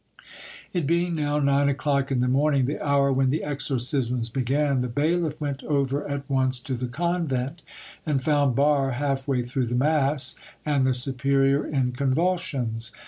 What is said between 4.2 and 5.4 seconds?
began, the bailiff